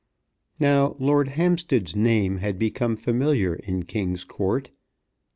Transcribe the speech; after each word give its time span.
Now 0.59 0.95
Lord 0.97 1.27
Hampstead's 1.27 1.95
name 1.95 2.37
had 2.37 2.57
become 2.57 2.95
familiar 2.97 3.53
in 3.53 3.83
King's 3.83 4.23
Court. 4.23 4.71